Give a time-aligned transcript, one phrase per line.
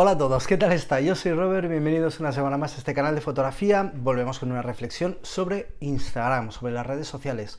[0.00, 1.00] Hola a todos, ¿qué tal está?
[1.00, 3.90] Yo soy Robert, bienvenidos una semana más a este canal de fotografía.
[3.96, 7.58] Volvemos con una reflexión sobre Instagram, sobre las redes sociales,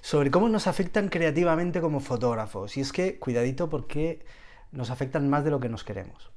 [0.00, 2.76] sobre cómo nos afectan creativamente como fotógrafos.
[2.76, 4.24] Y es que, cuidadito porque
[4.70, 6.30] nos afectan más de lo que nos queremos.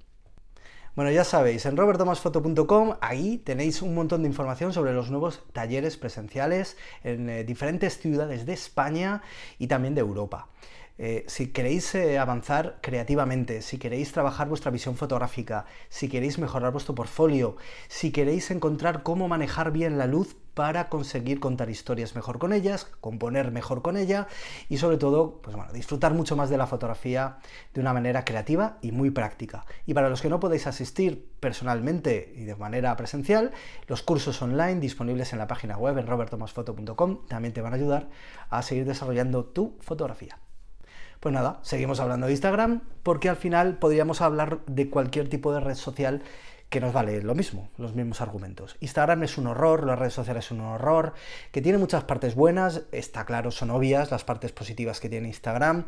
[0.96, 5.98] Bueno, ya sabéis, en robertomasfoto.com ahí tenéis un montón de información sobre los nuevos talleres
[5.98, 9.22] presenciales en eh, diferentes ciudades de España
[9.60, 10.48] y también de Europa.
[11.00, 16.72] Eh, si queréis eh, avanzar creativamente, si queréis trabajar vuestra visión fotográfica, si queréis mejorar
[16.72, 22.38] vuestro portfolio, si queréis encontrar cómo manejar bien la luz para conseguir contar historias mejor
[22.38, 24.28] con ellas, componer mejor con ella
[24.70, 27.38] y sobre todo, pues bueno, disfrutar mucho más de la fotografía
[27.74, 29.66] de una manera creativa y muy práctica.
[29.88, 33.52] Y para los que no podéis asistir personalmente y de manera presencial,
[33.88, 38.10] los cursos online disponibles en la página web en robertomasfoto.com también te van a ayudar
[38.52, 40.38] a seguir desarrollando tu fotografía.
[41.24, 45.62] Pues nada, seguimos hablando de Instagram porque al final podríamos hablar de cualquier tipo de
[45.62, 46.22] red social
[46.68, 48.76] que nos vale lo mismo, los mismos argumentos.
[48.82, 51.14] Instagram es un horror, las redes sociales son un horror,
[51.54, 55.86] que tiene muchas partes buenas, está claro, son obvias las partes positivas que tiene Instagram,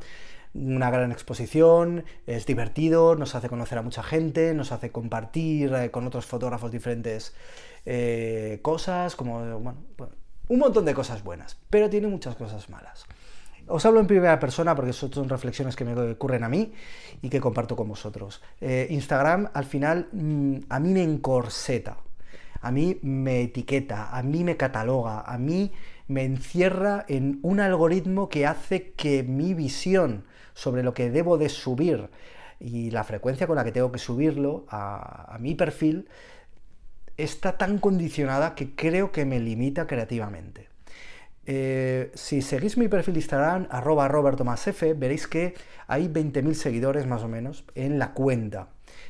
[0.53, 5.91] una gran exposición, es divertido, nos hace conocer a mucha gente, nos hace compartir eh,
[5.91, 7.35] con otros fotógrafos diferentes
[7.85, 9.83] eh, cosas, como, bueno,
[10.47, 13.05] un montón de cosas buenas, pero tiene muchas cosas malas.
[13.67, 16.71] Os hablo en primera persona porque son reflexiones que me ocurren a mí
[17.21, 18.43] y que comparto con vosotros.
[18.61, 21.97] Eh, Instagram al final mm, a mí me encorseta,
[22.61, 25.71] a mí me etiqueta, a mí me cataloga, a mí
[26.07, 31.49] me encierra en un algoritmo que hace que mi visión sobre lo que debo de
[31.49, 32.09] subir
[32.59, 36.07] y la frecuencia con la que tengo que subirlo a, a mi perfil
[37.17, 40.74] está tan condicionada que creo que me limita creativamente.
[41.47, 45.53] Eh, si seguís mi perfil de Instagram, arroba robertomasf, veréis que
[45.87, 48.69] hay 20.000 seguidores más o menos en la cuenta.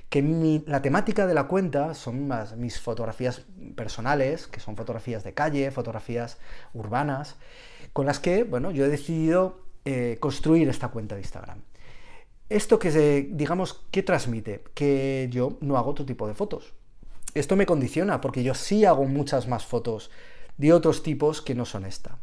[0.10, 5.72] Que la temática de la cuenta son mis fotografías personales, que son fotografías de calle,
[5.72, 6.38] fotografías
[6.74, 7.38] urbanas,
[7.94, 11.62] con las que, bueno, yo he decidido eh, construir esta cuenta de Instagram.
[12.50, 14.64] Esto que, digamos, ¿qué transmite?
[14.74, 16.74] Que yo no hago otro tipo de fotos.
[17.34, 20.12] Esto me condiciona porque yo sí hago muchas más fotos
[20.58, 22.20] de otros tipos que no son esta.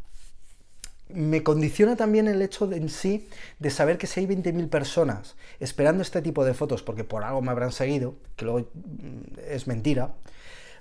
[1.14, 3.28] Me condiciona también el hecho de, en sí
[3.58, 7.42] de saber que si hay 20.000 personas esperando este tipo de fotos porque por algo
[7.42, 10.14] me habrán seguido, que luego mm, es mentira,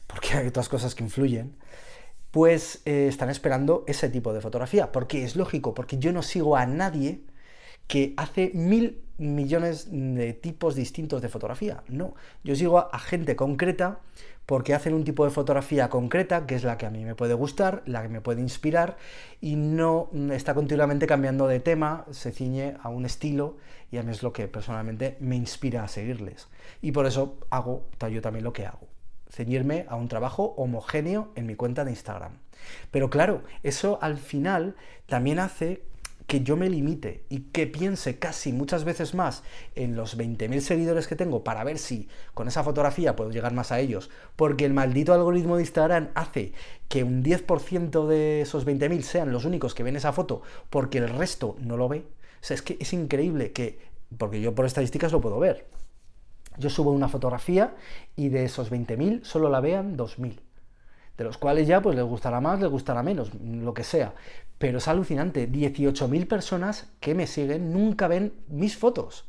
[0.08, 1.56] porque hay otras cosas que influyen,
[2.32, 4.92] pues eh, están esperando ese tipo de fotografía.
[4.92, 7.22] Porque es lógico, porque yo no sigo a nadie
[7.92, 11.84] que hace mil millones de tipos distintos de fotografía.
[11.90, 14.00] No, yo sigo a, gente concreta
[14.46, 17.34] porque hacen un tipo de fotografía concreta, que es la que a mí me puede
[17.34, 18.96] gustar, la que me puede inspirar,
[19.42, 23.58] y no está continuamente cambiando de tema, se ciñe a un estilo,
[23.92, 26.48] y a mí es lo que personalmente me inspira a seguirles.
[26.82, 28.88] Y por eso hago yo también lo que hago
[29.30, 32.40] ceñirme a un trabajo homogéneo en mi cuenta de Instagram.
[32.90, 34.76] Pero claro, eso al final
[35.08, 35.84] también hace
[36.32, 39.44] que yo me limite y que piense casi muchas veces más
[39.76, 43.74] en los 20.000 seguidores que tengo para ver si con esa fotografía puedo llegar más
[43.74, 46.54] a ellos, porque el maldito algoritmo de Instagram hace
[46.88, 51.10] que un 10% de esos 20.000 sean los únicos que ven esa foto porque el
[51.10, 52.06] resto no lo ve.
[52.50, 53.80] Es que es increíble que,
[54.18, 55.68] porque yo por estadísticas lo puedo ver.
[56.58, 57.76] Yo subo una fotografía
[58.16, 60.40] y de esos 20.000 solo la vean 2.000
[61.22, 64.14] de los cuales ya pues les gustará más, les gustará menos, lo que sea.
[64.58, 69.26] Pero es alucinante, 18.000 personas que me siguen nunca ven mis fotos.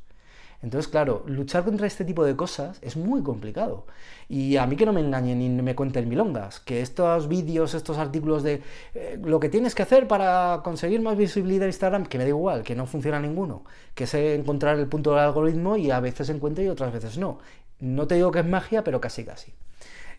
[0.63, 3.87] Entonces, claro, luchar contra este tipo de cosas es muy complicado.
[4.29, 7.99] Y a mí que no me engañen ni me cuenten milongas, que estos vídeos, estos
[7.99, 8.63] artículos de
[8.95, 12.29] eh, lo que tienes que hacer para conseguir más visibilidad en Instagram, que me da
[12.29, 13.65] igual, que no funciona ninguno,
[13.95, 17.41] que sé encontrar el punto del algoritmo y a veces encuentro y otras veces no.
[17.81, 19.53] No te digo que es magia, pero casi casi.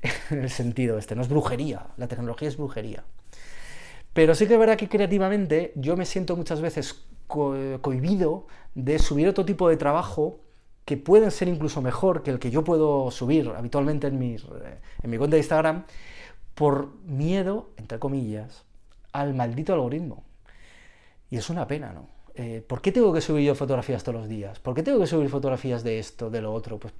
[0.29, 3.03] en el sentido este, no es brujería, la tecnología es brujería.
[4.13, 9.27] Pero sí que es verdad que creativamente yo me siento muchas veces cohibido de subir
[9.27, 10.41] otro tipo de trabajo
[10.85, 15.17] que pueden ser incluso mejor que el que yo puedo subir habitualmente en, en mi
[15.17, 15.85] cuenta de Instagram
[16.53, 18.65] por miedo, entre comillas,
[19.13, 20.23] al maldito algoritmo.
[21.29, 22.07] Y es una pena, ¿no?
[22.35, 24.59] Eh, ¿Por qué tengo que subir yo fotografías todos los días?
[24.59, 26.79] ¿Por qué tengo que subir fotografías de esto, de lo otro?
[26.79, 26.93] Pues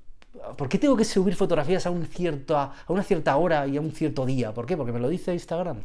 [0.58, 3.82] ¿Por qué tengo que subir fotografías a, un cierto, a una cierta hora y a
[3.82, 4.54] un cierto día?
[4.54, 4.76] ¿Por qué?
[4.76, 5.84] Porque me lo dice Instagram.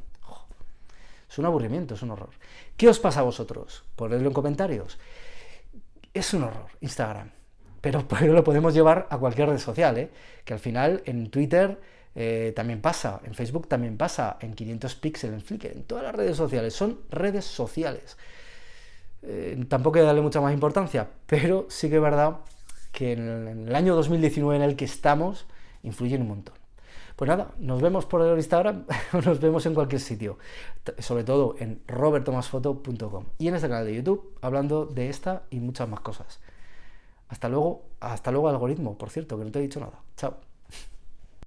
[1.31, 2.31] Es un aburrimiento, es un horror.
[2.77, 3.85] ¿Qué os pasa a vosotros?
[3.97, 4.99] Ponedlo en comentarios.
[6.15, 7.31] Es un horror, Instagram.
[7.81, 10.11] Pero, lo podemos llevar a cualquier red social, ¿eh?
[10.45, 11.79] que al final en Twitter
[12.15, 16.15] eh, también pasa, en Facebook también pasa, en 500 píxeles, en Flickr, en todas las
[16.15, 16.75] redes sociales.
[16.75, 18.17] Son redes sociales.
[19.23, 22.39] Eh, tampoco hay que darle mucha más importancia, pero sí que es verdad
[22.99, 25.47] que en el año 2019 en el que estamos
[25.85, 26.57] influyen un montón.
[27.15, 28.87] Pues nada, nos vemos por el Instagram,
[29.25, 30.39] nos vemos en cualquier sitio,
[30.99, 35.89] sobre todo en robertomasfoto.com y en este canal de YouTube hablando de esta y muchas
[35.89, 36.41] más cosas.
[37.29, 40.01] Hasta luego, hasta luego algoritmo, por cierto, que no te he dicho nada.
[40.17, 40.48] Chao.